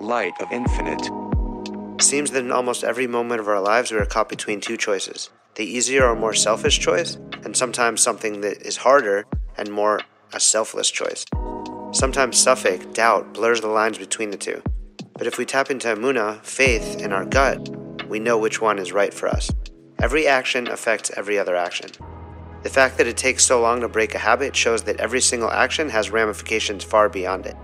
light 0.00 0.32
of 0.40 0.50
infinite. 0.50 1.10
It 1.94 2.02
seems 2.02 2.30
that 2.30 2.42
in 2.42 2.50
almost 2.50 2.84
every 2.84 3.06
moment 3.06 3.40
of 3.40 3.48
our 3.48 3.60
lives 3.60 3.92
we 3.92 3.98
are 3.98 4.06
caught 4.06 4.28
between 4.28 4.60
two 4.60 4.76
choices 4.76 5.30
the 5.56 5.64
easier 5.64 6.06
or 6.06 6.14
more 6.14 6.32
selfish 6.32 6.78
choice, 6.78 7.16
and 7.44 7.56
sometimes 7.56 8.00
something 8.00 8.40
that 8.40 8.62
is 8.62 8.78
harder 8.78 9.26
and 9.58 9.70
more 9.70 10.00
a 10.32 10.40
selfless 10.40 10.90
choice. 10.90 11.24
Sometimes 11.92 12.42
safek, 12.42 12.94
doubt, 12.94 13.34
blurs 13.34 13.60
the 13.60 13.66
lines 13.66 13.98
between 13.98 14.30
the 14.30 14.36
two. 14.36 14.62
But 15.18 15.26
if 15.26 15.38
we 15.38 15.44
tap 15.44 15.70
into 15.70 15.88
emunah, 15.88 16.42
faith, 16.44 17.00
in 17.00 17.12
our 17.12 17.24
gut, 17.24 17.68
we 18.06 18.20
know 18.20 18.38
which 18.38 18.62
one 18.62 18.78
is 18.78 18.92
right 18.92 19.12
for 19.12 19.28
us. 19.28 19.50
Every 20.00 20.26
action 20.26 20.68
affects 20.68 21.10
every 21.16 21.38
other 21.38 21.56
action. 21.56 21.90
The 22.62 22.70
fact 22.70 22.96
that 22.98 23.08
it 23.08 23.16
takes 23.16 23.44
so 23.44 23.60
long 23.60 23.80
to 23.80 23.88
break 23.88 24.14
a 24.14 24.18
habit 24.18 24.54
shows 24.54 24.84
that 24.84 25.00
every 25.00 25.20
single 25.20 25.50
action 25.50 25.90
has 25.90 26.10
ramifications 26.10 26.84
far 26.84 27.08
beyond 27.08 27.44
it. 27.44 27.56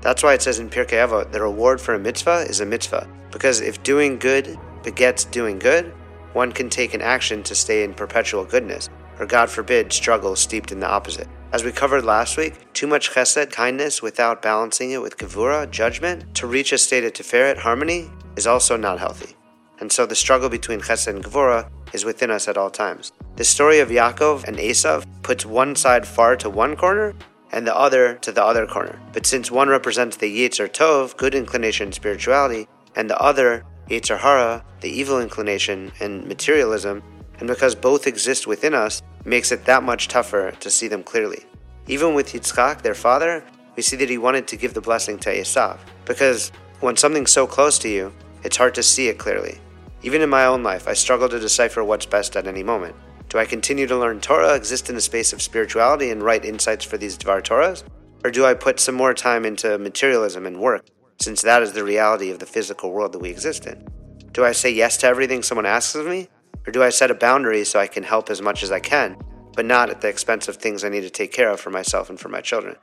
That's 0.00 0.22
why 0.22 0.34
it 0.34 0.42
says 0.42 0.58
in 0.58 0.70
Pirkei 0.70 1.06
Avot, 1.06 1.32
the 1.32 1.42
reward 1.42 1.80
for 1.80 1.94
a 1.94 1.98
mitzvah 1.98 2.46
is 2.48 2.60
a 2.60 2.66
mitzvah. 2.66 3.08
Because 3.30 3.60
if 3.60 3.82
doing 3.82 4.18
good 4.18 4.58
begets 4.82 5.24
doing 5.24 5.58
good, 5.58 5.92
one 6.32 6.52
can 6.52 6.70
take 6.70 6.94
an 6.94 7.02
action 7.02 7.42
to 7.42 7.54
stay 7.54 7.82
in 7.82 7.94
perpetual 7.94 8.44
goodness, 8.44 8.88
or 9.18 9.26
God 9.26 9.50
forbid, 9.50 9.92
struggle 9.92 10.36
steeped 10.36 10.72
in 10.72 10.80
the 10.80 10.88
opposite. 10.88 11.28
As 11.52 11.64
we 11.64 11.72
covered 11.72 12.04
last 12.04 12.36
week, 12.36 12.72
too 12.74 12.86
much 12.86 13.10
chesed, 13.10 13.50
kindness, 13.50 14.02
without 14.02 14.42
balancing 14.42 14.90
it 14.90 15.02
with 15.02 15.16
gevurah, 15.16 15.70
judgment, 15.70 16.34
to 16.34 16.46
reach 16.46 16.72
a 16.72 16.78
state 16.78 17.04
of 17.04 17.14
tiferet, 17.14 17.56
harmony, 17.56 18.10
is 18.36 18.46
also 18.46 18.76
not 18.76 18.98
healthy. 18.98 19.34
And 19.80 19.90
so 19.90 20.06
the 20.06 20.14
struggle 20.14 20.48
between 20.48 20.80
chesed 20.80 21.08
and 21.08 21.24
gevurah 21.24 21.68
is 21.92 22.04
within 22.04 22.30
us 22.30 22.48
at 22.48 22.58
all 22.58 22.70
times. 22.70 23.12
The 23.36 23.44
story 23.44 23.78
of 23.80 23.88
Yaakov 23.88 24.44
and 24.44 24.58
Esav 24.58 25.06
puts 25.22 25.46
one 25.46 25.74
side 25.74 26.06
far 26.06 26.36
to 26.36 26.50
one 26.50 26.76
corner 26.76 27.14
and 27.52 27.66
the 27.66 27.76
other 27.76 28.14
to 28.16 28.32
the 28.32 28.44
other 28.44 28.66
corner. 28.66 29.00
But 29.12 29.26
since 29.26 29.50
one 29.50 29.68
represents 29.68 30.16
the 30.16 30.26
Yetzer 30.26 30.68
Tov, 30.68 31.16
good 31.16 31.34
inclination, 31.34 31.86
and 31.86 31.94
spirituality, 31.94 32.68
and 32.94 33.08
the 33.08 33.18
other, 33.20 33.64
Yetzer 33.88 34.18
Hara, 34.18 34.64
the 34.80 34.90
evil 34.90 35.20
inclination 35.20 35.92
and 36.00 36.26
materialism, 36.26 37.02
and 37.38 37.48
because 37.48 37.74
both 37.74 38.06
exist 38.06 38.46
within 38.46 38.74
us, 38.74 39.02
makes 39.24 39.52
it 39.52 39.64
that 39.64 39.82
much 39.82 40.08
tougher 40.08 40.52
to 40.60 40.70
see 40.70 40.88
them 40.88 41.02
clearly. 41.02 41.44
Even 41.86 42.14
with 42.14 42.32
Yitzchak, 42.32 42.82
their 42.82 42.94
father, 42.94 43.44
we 43.76 43.82
see 43.82 43.96
that 43.96 44.10
he 44.10 44.18
wanted 44.18 44.46
to 44.48 44.56
give 44.56 44.74
the 44.74 44.80
blessing 44.80 45.18
to 45.20 45.34
Esav, 45.34 45.78
because 46.04 46.50
when 46.80 46.96
something's 46.96 47.30
so 47.30 47.46
close 47.46 47.78
to 47.78 47.88
you, 47.88 48.12
it's 48.44 48.56
hard 48.56 48.74
to 48.74 48.82
see 48.82 49.08
it 49.08 49.18
clearly. 49.18 49.58
Even 50.02 50.22
in 50.22 50.28
my 50.28 50.44
own 50.44 50.62
life, 50.62 50.86
I 50.86 50.92
struggle 50.92 51.28
to 51.28 51.40
decipher 51.40 51.82
what's 51.82 52.06
best 52.06 52.36
at 52.36 52.46
any 52.46 52.62
moment. 52.62 52.94
Do 53.28 53.36
I 53.36 53.44
continue 53.44 53.86
to 53.86 53.96
learn 53.96 54.20
Torah, 54.20 54.54
exist 54.54 54.88
in 54.88 54.94
the 54.94 55.02
space 55.02 55.34
of 55.34 55.42
spirituality, 55.42 56.10
and 56.10 56.22
write 56.22 56.46
insights 56.46 56.84
for 56.84 56.96
these 56.96 57.18
Dvar 57.18 57.42
Torahs? 57.42 57.84
Or 58.24 58.30
do 58.30 58.46
I 58.46 58.54
put 58.54 58.80
some 58.80 58.94
more 58.94 59.12
time 59.12 59.44
into 59.44 59.76
materialism 59.76 60.46
and 60.46 60.58
work, 60.58 60.86
since 61.20 61.42
that 61.42 61.62
is 61.62 61.74
the 61.74 61.84
reality 61.84 62.30
of 62.30 62.38
the 62.38 62.46
physical 62.46 62.90
world 62.90 63.12
that 63.12 63.18
we 63.18 63.28
exist 63.28 63.66
in? 63.66 63.86
Do 64.32 64.46
I 64.46 64.52
say 64.52 64.70
yes 64.70 64.96
to 64.98 65.06
everything 65.06 65.42
someone 65.42 65.66
asks 65.66 65.94
of 65.94 66.06
me? 66.06 66.28
Or 66.66 66.72
do 66.72 66.82
I 66.82 66.88
set 66.88 67.10
a 67.10 67.14
boundary 67.14 67.64
so 67.64 67.78
I 67.78 67.86
can 67.86 68.02
help 68.02 68.30
as 68.30 68.40
much 68.40 68.62
as 68.62 68.72
I 68.72 68.80
can, 68.80 69.18
but 69.54 69.66
not 69.66 69.90
at 69.90 70.00
the 70.00 70.08
expense 70.08 70.48
of 70.48 70.56
things 70.56 70.82
I 70.82 70.88
need 70.88 71.02
to 71.02 71.10
take 71.10 71.32
care 71.32 71.50
of 71.50 71.60
for 71.60 71.70
myself 71.70 72.08
and 72.08 72.18
for 72.18 72.30
my 72.30 72.40
children? 72.40 72.76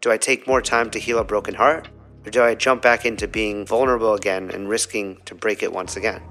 Do 0.00 0.10
I 0.10 0.16
take 0.16 0.46
more 0.46 0.62
time 0.62 0.90
to 0.90 0.98
heal 0.98 1.18
a 1.18 1.24
broken 1.24 1.54
heart? 1.54 1.88
Or 2.24 2.30
do 2.30 2.42
I 2.42 2.54
jump 2.54 2.80
back 2.80 3.04
into 3.04 3.28
being 3.28 3.66
vulnerable 3.66 4.14
again 4.14 4.50
and 4.50 4.70
risking 4.70 5.18
to 5.26 5.34
break 5.34 5.62
it 5.62 5.72
once 5.72 5.96
again? 5.96 6.22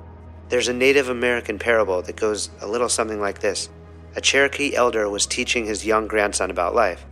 There's 0.52 0.68
a 0.68 0.74
Native 0.74 1.08
American 1.08 1.58
parable 1.58 2.02
that 2.02 2.18
goes 2.18 2.50
a 2.60 2.68
little 2.68 2.90
something 2.90 3.22
like 3.22 3.40
this 3.40 3.70
A 4.18 4.22
Cherokee 4.22 4.76
elder 4.76 5.08
was 5.08 5.26
teaching 5.26 5.66
his 5.66 5.86
young 5.86 6.10
grandson 6.10 6.52
about 6.52 6.76
life. 6.76 7.06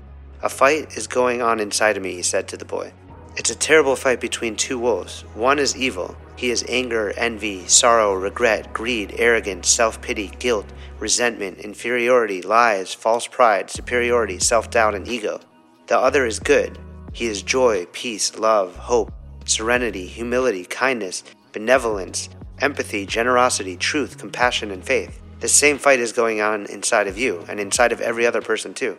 A 0.43 0.49
fight 0.49 0.97
is 0.97 1.07
going 1.07 1.41
on 1.41 1.61
inside 1.61 1.95
of 1.95 2.03
me, 2.03 2.11
he 2.11 2.21
said 2.21 2.49
to 2.49 2.57
the 2.57 2.65
boy. 2.65 2.91
It's 3.37 3.49
a 3.49 3.55
terrible 3.55 3.95
fight 3.95 4.19
between 4.19 4.57
two 4.57 4.77
wolves. 4.77 5.21
One 5.35 5.57
is 5.57 5.77
evil. 5.77 6.17
He 6.35 6.49
is 6.49 6.65
anger, 6.67 7.13
envy, 7.15 7.65
sorrow, 7.65 8.13
regret, 8.13 8.73
greed, 8.73 9.15
arrogance, 9.17 9.69
self 9.69 10.01
pity, 10.01 10.27
guilt, 10.39 10.65
resentment, 10.99 11.59
inferiority, 11.59 12.41
lies, 12.41 12.93
false 12.93 13.25
pride, 13.25 13.69
superiority, 13.69 14.39
self 14.39 14.69
doubt, 14.69 14.95
and 14.95 15.07
ego. 15.07 15.39
The 15.87 15.97
other 15.97 16.25
is 16.25 16.39
good. 16.39 16.77
He 17.13 17.27
is 17.27 17.41
joy, 17.41 17.85
peace, 17.93 18.37
love, 18.37 18.75
hope, 18.75 19.13
serenity, 19.45 20.07
humility, 20.07 20.65
kindness, 20.65 21.23
benevolence, 21.53 22.27
empathy, 22.61 23.05
generosity, 23.05 23.75
truth, 23.75 24.17
compassion, 24.17 24.71
and 24.71 24.83
faith. 24.83 25.21
The 25.39 25.47
same 25.47 25.77
fight 25.77 25.99
is 25.99 26.11
going 26.11 26.41
on 26.41 26.65
inside 26.65 27.07
of 27.07 27.17
you 27.17 27.45
and 27.47 27.59
inside 27.59 27.91
of 27.91 28.01
every 28.01 28.25
other 28.25 28.41
person, 28.41 28.73
too. 28.73 28.97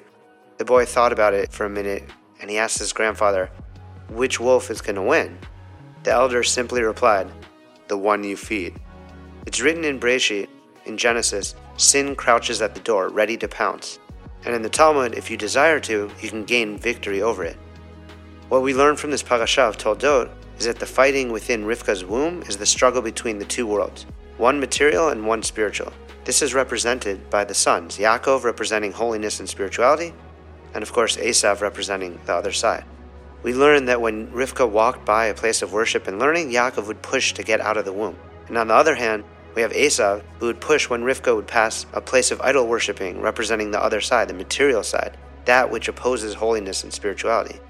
The 0.58 0.64
boy 0.64 0.84
thought 0.84 1.12
about 1.12 1.34
it 1.34 1.52
for 1.52 1.64
a 1.64 1.70
minute 1.70 2.04
and 2.40 2.50
he 2.50 2.58
asked 2.58 2.78
his 2.78 2.92
grandfather, 2.92 3.50
Which 4.08 4.40
wolf 4.40 4.70
is 4.70 4.80
going 4.80 4.96
to 4.96 5.02
win? 5.02 5.38
The 6.02 6.12
elder 6.12 6.42
simply 6.42 6.82
replied, 6.82 7.30
The 7.88 7.98
one 7.98 8.24
you 8.24 8.36
feed. 8.36 8.80
It's 9.46 9.60
written 9.60 9.84
in 9.84 10.00
Breshit, 10.00 10.48
in 10.86 10.96
Genesis, 10.96 11.54
sin 11.76 12.16
crouches 12.16 12.62
at 12.62 12.74
the 12.74 12.80
door, 12.80 13.08
ready 13.08 13.36
to 13.36 13.48
pounce. 13.48 13.98
And 14.44 14.54
in 14.54 14.62
the 14.62 14.70
Talmud, 14.70 15.14
if 15.14 15.30
you 15.30 15.36
desire 15.36 15.80
to, 15.80 16.10
you 16.20 16.30
can 16.30 16.44
gain 16.44 16.78
victory 16.78 17.20
over 17.20 17.44
it. 17.44 17.56
What 18.48 18.62
we 18.62 18.74
learn 18.74 18.96
from 18.96 19.10
this 19.10 19.22
parasha 19.22 19.62
of 19.62 19.76
Toldot 19.76 20.30
is 20.60 20.66
that 20.66 20.78
the 20.78 20.84
fighting 20.84 21.32
within 21.32 21.64
Rivka's 21.64 22.04
womb 22.04 22.42
is 22.42 22.58
the 22.58 22.66
struggle 22.66 23.00
between 23.00 23.38
the 23.38 23.46
two 23.46 23.66
worlds, 23.66 24.04
one 24.36 24.60
material 24.60 25.08
and 25.08 25.26
one 25.26 25.42
spiritual. 25.42 25.90
This 26.24 26.42
is 26.42 26.52
represented 26.52 27.30
by 27.30 27.44
the 27.44 27.54
sons, 27.54 27.96
Yaakov 27.96 28.44
representing 28.44 28.92
holiness 28.92 29.40
and 29.40 29.48
spirituality, 29.48 30.12
and 30.74 30.82
of 30.82 30.92
course 30.92 31.16
Esav 31.16 31.62
representing 31.62 32.20
the 32.26 32.34
other 32.34 32.52
side. 32.52 32.84
We 33.42 33.54
learn 33.54 33.86
that 33.86 34.02
when 34.02 34.30
Rivka 34.32 34.68
walked 34.68 35.06
by 35.06 35.26
a 35.26 35.34
place 35.34 35.62
of 35.62 35.72
worship 35.72 36.06
and 36.06 36.18
learning, 36.18 36.50
Yaakov 36.50 36.86
would 36.88 37.00
push 37.00 37.32
to 37.32 37.42
get 37.42 37.62
out 37.62 37.78
of 37.78 37.86
the 37.86 37.92
womb. 37.94 38.18
And 38.48 38.58
on 38.58 38.68
the 38.68 38.74
other 38.74 38.96
hand, 38.96 39.24
we 39.54 39.62
have 39.62 39.72
Esav 39.72 40.22
who 40.40 40.46
would 40.46 40.60
push 40.60 40.90
when 40.90 41.04
Rivka 41.04 41.34
would 41.34 41.46
pass 41.46 41.86
a 41.94 42.02
place 42.02 42.30
of 42.30 42.40
idol 42.42 42.66
worshiping, 42.66 43.22
representing 43.22 43.70
the 43.70 43.82
other 43.82 44.02
side, 44.02 44.28
the 44.28 44.34
material 44.34 44.82
side, 44.82 45.16
that 45.46 45.70
which 45.70 45.88
opposes 45.88 46.34
holiness 46.34 46.84
and 46.84 46.92
spirituality. 46.92 47.60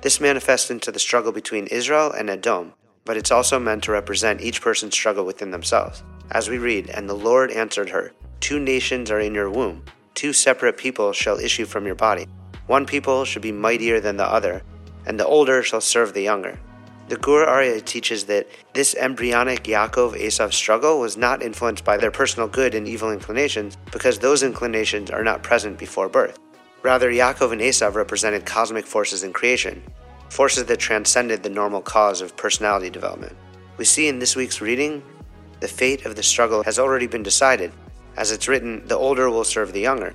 This 0.00 0.20
manifests 0.20 0.70
into 0.70 0.92
the 0.92 0.98
struggle 0.98 1.32
between 1.32 1.66
Israel 1.66 2.12
and 2.12 2.30
Edom, 2.30 2.72
but 3.04 3.16
it's 3.16 3.32
also 3.32 3.58
meant 3.58 3.82
to 3.84 3.92
represent 3.92 4.40
each 4.40 4.62
person's 4.62 4.94
struggle 4.94 5.24
within 5.24 5.50
themselves. 5.50 6.04
As 6.30 6.48
we 6.48 6.58
read, 6.58 6.88
And 6.90 7.08
the 7.08 7.14
Lord 7.14 7.50
answered 7.50 7.90
her, 7.90 8.12
Two 8.38 8.60
nations 8.60 9.10
are 9.10 9.18
in 9.18 9.34
your 9.34 9.50
womb, 9.50 9.82
two 10.14 10.32
separate 10.32 10.76
people 10.76 11.12
shall 11.12 11.38
issue 11.38 11.64
from 11.64 11.84
your 11.84 11.96
body. 11.96 12.26
One 12.66 12.86
people 12.86 13.24
should 13.24 13.42
be 13.42 13.50
mightier 13.50 13.98
than 13.98 14.18
the 14.18 14.26
other, 14.26 14.62
and 15.06 15.18
the 15.18 15.26
older 15.26 15.62
shall 15.62 15.80
serve 15.80 16.12
the 16.12 16.22
younger. 16.22 16.60
The 17.08 17.16
Gur 17.16 17.44
Arya 17.44 17.80
teaches 17.80 18.26
that 18.26 18.46
this 18.74 18.94
embryonic 18.94 19.64
Yaakov 19.64 20.20
Esav 20.20 20.52
struggle 20.52 21.00
was 21.00 21.16
not 21.16 21.42
influenced 21.42 21.84
by 21.84 21.96
their 21.96 22.10
personal 22.10 22.46
good 22.46 22.74
and 22.74 22.86
evil 22.86 23.10
inclinations, 23.10 23.78
because 23.90 24.18
those 24.18 24.42
inclinations 24.42 25.10
are 25.10 25.24
not 25.24 25.42
present 25.42 25.78
before 25.78 26.08
birth. 26.08 26.38
Rather, 26.82 27.10
Yaakov 27.10 27.52
and 27.52 27.60
Esav 27.60 27.94
represented 27.94 28.46
cosmic 28.46 28.86
forces 28.86 29.24
in 29.24 29.32
creation, 29.32 29.82
forces 30.30 30.64
that 30.66 30.78
transcended 30.78 31.42
the 31.42 31.48
normal 31.48 31.80
cause 31.80 32.20
of 32.20 32.36
personality 32.36 32.90
development. 32.90 33.36
We 33.76 33.84
see 33.84 34.08
in 34.08 34.18
this 34.18 34.36
week's 34.36 34.60
reading, 34.60 35.02
the 35.60 35.68
fate 35.68 36.06
of 36.06 36.14
the 36.14 36.22
struggle 36.22 36.62
has 36.64 36.78
already 36.78 37.06
been 37.06 37.22
decided. 37.22 37.72
As 38.16 38.30
it's 38.30 38.48
written, 38.48 38.86
the 38.86 38.96
older 38.96 39.28
will 39.30 39.44
serve 39.44 39.72
the 39.72 39.80
younger. 39.80 40.14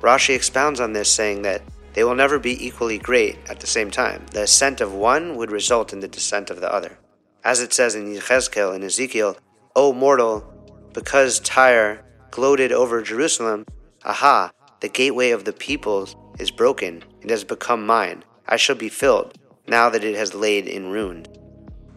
Rashi 0.00 0.34
expounds 0.34 0.80
on 0.80 0.92
this, 0.92 1.10
saying 1.10 1.42
that 1.42 1.62
they 1.92 2.04
will 2.04 2.14
never 2.14 2.38
be 2.38 2.66
equally 2.66 2.98
great 2.98 3.38
at 3.48 3.60
the 3.60 3.66
same 3.66 3.90
time. 3.90 4.24
The 4.32 4.42
ascent 4.42 4.80
of 4.80 4.94
one 4.94 5.36
would 5.36 5.50
result 5.50 5.92
in 5.92 6.00
the 6.00 6.08
descent 6.08 6.50
of 6.50 6.60
the 6.60 6.72
other. 6.72 6.98
As 7.44 7.60
it 7.60 7.72
says 7.72 7.94
in 7.94 8.12
Yechezkel 8.12 8.74
and 8.74 8.82
Ezekiel, 8.82 9.36
O 9.76 9.92
mortal, 9.92 10.44
because 10.92 11.40
Tyre 11.40 12.04
gloated 12.30 12.72
over 12.72 13.02
Jerusalem, 13.02 13.66
aha, 14.04 14.52
the 14.82 14.88
gateway 14.88 15.30
of 15.30 15.44
the 15.44 15.52
peoples 15.52 16.16
is 16.40 16.50
broken. 16.50 17.04
and 17.22 17.30
has 17.30 17.44
become 17.44 17.86
mine. 17.86 18.24
I 18.48 18.56
shall 18.56 18.74
be 18.74 18.88
filled, 18.88 19.38
now 19.68 19.88
that 19.88 20.02
it 20.02 20.16
has 20.16 20.34
laid 20.34 20.66
in 20.66 20.90
ruin. 20.90 21.24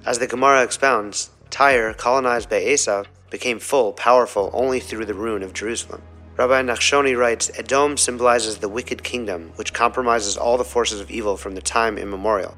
As 0.06 0.20
the 0.20 0.28
Gemara 0.28 0.64
expounds, 0.64 1.32
Tyre, 1.50 1.96
colonized 1.96 2.48
by 2.48 2.62
Esav, 2.62 3.08
became 3.32 3.58
full, 3.58 3.92
powerful 3.94 4.52
only 4.54 4.80
through 4.80 5.06
the 5.06 5.16
ruin 5.16 5.42
of 5.42 5.52
Jerusalem. 5.52 6.04
Rabbi 6.38 6.62
Nachshoni 6.62 7.18
writes 7.18 7.50
Edom 7.56 7.98
symbolizes 7.98 8.60
the 8.60 8.70
wicked 8.70 9.02
kingdom, 9.04 9.52
which 9.56 9.74
compromises 9.74 10.38
all 10.38 10.58
the 10.58 10.64
forces 10.64 11.00
of 11.00 11.10
evil 11.10 11.38
from 11.38 11.56
the 11.56 11.62
time 11.64 11.98
immemorial, 11.98 12.56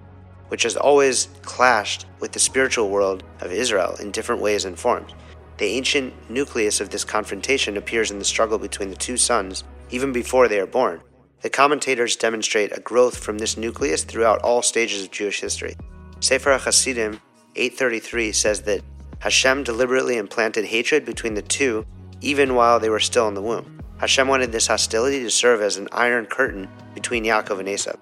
which 0.49 0.63
has 0.63 0.75
always 0.75 1.29
clashed 1.43 2.05
with 2.19 2.33
the 2.33 2.39
spiritual 2.39 2.89
world 2.89 3.23
of 3.39 3.53
Israel 3.53 3.95
in 4.01 4.11
different 4.11 4.41
ways 4.41 4.65
and 4.65 4.77
forms. 4.77 5.13
The 5.57 5.67
ancient 5.67 6.29
nucleus 6.29 6.81
of 6.81 6.89
this 6.89 7.05
confrontation 7.05 7.77
appears 7.77 8.11
in 8.11 8.19
the 8.19 8.25
struggle 8.25 8.57
between 8.57 8.89
the 8.89 8.95
two 8.97 9.15
sons 9.15 9.63
even 9.89 10.11
before 10.11 10.47
they 10.47 10.59
are 10.59 10.67
born. 10.67 11.01
The 11.41 11.49
commentators 11.49 12.15
demonstrate 12.15 12.75
a 12.75 12.81
growth 12.81 13.17
from 13.17 13.37
this 13.37 13.57
nucleus 13.57 14.03
throughout 14.03 14.41
all 14.41 14.61
stages 14.61 15.03
of 15.03 15.11
Jewish 15.11 15.41
history. 15.41 15.75
Sefer 16.19 16.57
HaChasidim 16.57 17.19
833 17.55 18.31
says 18.31 18.61
that 18.63 18.81
Hashem 19.19 19.63
deliberately 19.63 20.17
implanted 20.17 20.65
hatred 20.65 21.05
between 21.05 21.35
the 21.35 21.41
two 21.41 21.85
even 22.21 22.55
while 22.55 22.79
they 22.79 22.89
were 22.89 22.99
still 22.99 23.27
in 23.27 23.33
the 23.33 23.41
womb. 23.41 23.79
Hashem 23.99 24.27
wanted 24.27 24.51
this 24.51 24.67
hostility 24.67 25.21
to 25.21 25.29
serve 25.29 25.61
as 25.61 25.77
an 25.77 25.87
iron 25.91 26.25
curtain 26.25 26.67
between 26.93 27.23
Yaakov 27.23 27.59
and 27.59 27.67
Esav. 27.67 27.97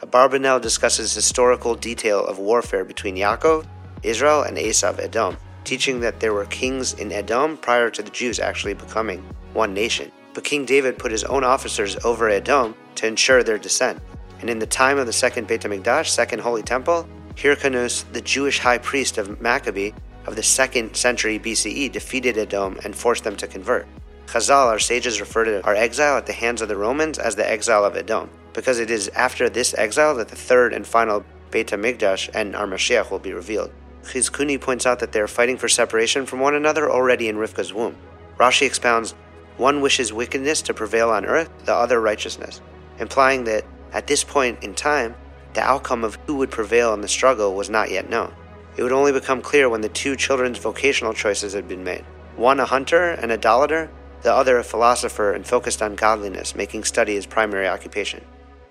Abarbanel 0.00 0.60
discusses 0.60 1.12
historical 1.12 1.74
detail 1.74 2.24
of 2.24 2.38
warfare 2.38 2.84
between 2.84 3.16
Yaakov 3.16 3.66
Israel 4.02 4.42
and 4.42 4.56
Esav 4.56 4.98
Edom, 5.00 5.36
teaching 5.64 6.00
that 6.00 6.20
there 6.20 6.32
were 6.32 6.46
kings 6.46 6.92
in 6.94 7.10
Edom 7.10 7.56
prior 7.56 7.90
to 7.90 8.02
the 8.02 8.10
Jews 8.10 8.38
actually 8.38 8.74
becoming 8.74 9.24
one 9.54 9.74
nation. 9.74 10.12
But 10.38 10.44
King 10.44 10.66
David 10.66 11.00
put 11.00 11.10
his 11.10 11.24
own 11.24 11.42
officers 11.42 11.96
over 12.04 12.28
Edom 12.28 12.76
to 12.94 13.08
ensure 13.08 13.42
their 13.42 13.58
descent. 13.58 14.00
And 14.40 14.48
in 14.48 14.60
the 14.60 14.68
time 14.68 14.96
of 14.96 15.06
the 15.06 15.12
second 15.12 15.48
Beit 15.48 15.62
HaMikdash, 15.62 16.06
second 16.06 16.42
Holy 16.42 16.62
Temple, 16.62 17.08
Hyrcanus, 17.34 18.04
the 18.12 18.20
Jewish 18.20 18.60
high 18.60 18.78
priest 18.78 19.18
of 19.18 19.40
Maccabee 19.40 19.90
of 20.26 20.36
the 20.36 20.44
second 20.44 20.94
century 20.94 21.40
BCE, 21.40 21.90
defeated 21.90 22.38
Edom 22.38 22.78
and 22.84 22.94
forced 22.94 23.24
them 23.24 23.34
to 23.34 23.48
convert. 23.48 23.88
Chazal, 24.26 24.66
our 24.66 24.78
sages, 24.78 25.18
refer 25.18 25.42
to 25.42 25.60
our 25.64 25.74
exile 25.74 26.16
at 26.16 26.26
the 26.26 26.32
hands 26.32 26.62
of 26.62 26.68
the 26.68 26.76
Romans 26.76 27.18
as 27.18 27.34
the 27.34 27.50
exile 27.50 27.84
of 27.84 27.96
Edom, 27.96 28.30
because 28.52 28.78
it 28.78 28.92
is 28.92 29.08
after 29.16 29.48
this 29.48 29.74
exile 29.76 30.14
that 30.14 30.28
the 30.28 30.36
third 30.36 30.72
and 30.72 30.86
final 30.86 31.24
Beit 31.50 31.66
HaMikdash 31.66 32.30
and 32.32 32.54
our 32.54 32.68
Mashiach 32.68 33.10
will 33.10 33.18
be 33.18 33.32
revealed. 33.32 33.72
Chizkuni 34.04 34.60
points 34.60 34.86
out 34.86 35.00
that 35.00 35.10
they 35.10 35.20
are 35.20 35.26
fighting 35.26 35.56
for 35.56 35.68
separation 35.68 36.26
from 36.26 36.38
one 36.38 36.54
another 36.54 36.88
already 36.88 37.28
in 37.28 37.38
Rivka's 37.38 37.74
womb. 37.74 37.96
Rashi 38.38 38.64
expounds, 38.64 39.16
one 39.58 39.80
wishes 39.80 40.12
wickedness 40.12 40.62
to 40.62 40.74
prevail 40.74 41.10
on 41.10 41.26
earth, 41.26 41.50
the 41.64 41.74
other 41.74 42.00
righteousness, 42.00 42.60
implying 42.98 43.44
that 43.44 43.64
at 43.92 44.06
this 44.06 44.24
point 44.24 44.62
in 44.62 44.74
time, 44.74 45.14
the 45.54 45.60
outcome 45.60 46.04
of 46.04 46.16
who 46.26 46.36
would 46.36 46.50
prevail 46.50 46.94
in 46.94 47.00
the 47.00 47.08
struggle 47.08 47.54
was 47.54 47.68
not 47.68 47.90
yet 47.90 48.08
known. 48.08 48.32
It 48.76 48.82
would 48.82 48.92
only 48.92 49.12
become 49.12 49.42
clear 49.42 49.68
when 49.68 49.80
the 49.80 49.88
two 49.88 50.14
children's 50.14 50.58
vocational 50.58 51.12
choices 51.12 51.52
had 51.52 51.68
been 51.68 51.84
made 51.84 52.04
one 52.36 52.60
a 52.60 52.64
hunter 52.64 53.10
and 53.10 53.32
idolater, 53.32 53.90
the 54.22 54.32
other 54.32 54.58
a 54.58 54.64
philosopher 54.64 55.32
and 55.32 55.44
focused 55.44 55.82
on 55.82 55.96
godliness, 55.96 56.54
making 56.54 56.84
study 56.84 57.14
his 57.14 57.26
primary 57.26 57.66
occupation. 57.66 58.24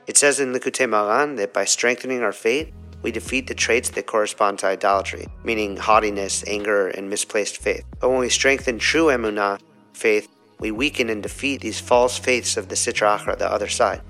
It 0.08 0.16
says 0.16 0.40
in 0.40 0.54
Likutei 0.54 0.88
Moharan 0.88 1.36
that 1.36 1.54
by 1.54 1.66
strengthening 1.66 2.22
our 2.22 2.32
faith, 2.32 2.72
we 3.02 3.12
defeat 3.12 3.48
the 3.48 3.54
traits 3.54 3.90
that 3.90 4.08
correspond 4.08 4.60
to 4.60 4.68
idolatry, 4.68 5.28
meaning 5.44 5.76
haughtiness, 5.76 6.46
anger, 6.48 6.88
and 6.88 7.10
misplaced 7.10 7.58
faith. 7.58 7.84
But 8.00 8.10
when 8.10 8.20
we 8.20 8.30
strengthen 8.30 8.80
true 8.80 9.08
emunah, 9.08 9.60
faith, 9.92 10.30
we 10.60 10.72
weaken 10.72 11.10
and 11.10 11.22
defeat 11.22 11.62
these 11.62 11.80
false 11.80 12.18
faiths 12.18 12.58
of 12.58 12.70
the 12.70 12.76
Sitra 12.76 13.18
Achra, 13.18 13.38
the 13.38 13.52
other 13.52 13.68
side. 13.68 14.02